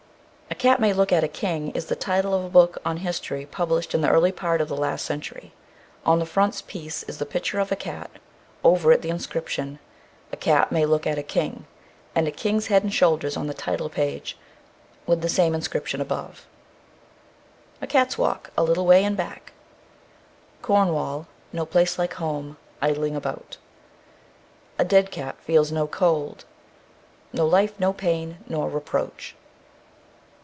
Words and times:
"A 0.49 0.61
Cat 0.63 0.81
may 0.81 0.93
Look 0.93 1.11
at 1.11 1.23
a 1.23 1.27
King," 1.29 1.71
is 1.71 1.85
the 1.87 1.95
title 1.95 2.35
of 2.35 2.43
a 2.43 2.49
book 2.49 2.77
on 2.85 2.97
history, 2.97 3.47
published 3.47 3.95
in 3.95 4.01
the 4.01 4.09
early 4.09 4.31
part 4.31 4.61
of 4.61 4.67
the 4.67 4.75
last 4.75 5.05
century. 5.05 5.53
On 6.05 6.19
the 6.19 6.25
frontispiece 6.25 7.01
is 7.03 7.17
the 7.17 7.25
picture 7.25 7.57
of 7.59 7.71
a 7.71 7.75
cat, 7.75 8.11
over 8.63 8.91
it 8.91 9.01
the 9.01 9.09
inscription, 9.09 9.79
"A 10.31 10.37
cat 10.37 10.69
may 10.71 10.85
look 10.85 11.07
at 11.07 11.17
a 11.17 11.23
king," 11.23 11.65
and 12.13 12.27
a 12.27 12.31
king's 12.31 12.67
head 12.67 12.83
and 12.83 12.93
shoulders 12.93 13.35
on 13.35 13.47
the 13.47 13.55
title 13.55 13.89
page, 13.89 14.37
with 15.07 15.21
the 15.21 15.29
same 15.29 15.55
inscription 15.55 15.99
above. 15.99 16.45
A 17.81 17.87
cat's 17.87 18.17
walk, 18.17 18.51
a 18.57 18.61
little 18.61 18.85
way 18.85 19.03
and 19.05 19.15
back 19.17 19.53
(Cornwall). 20.61 21.27
No 21.51 21.65
place 21.65 21.97
like 21.97 22.15
home. 22.15 22.57
Idling 22.83 23.15
about. 23.15 23.57
A 24.77 24.83
dead 24.85 25.09
cat 25.09 25.37
feels 25.41 25.71
no 25.71 25.87
cold. 25.87 26.43
No 27.33 27.47
life, 27.47 27.73
no 27.79 27.93
pain, 27.93 28.39
nor 28.47 28.69
reproach. 28.69 29.33